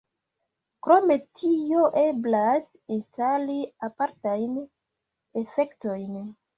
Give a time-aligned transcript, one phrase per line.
[0.87, 2.67] Krom tio eblas
[2.97, 3.61] instali
[3.91, 4.61] apartajn
[5.47, 6.23] efektojn.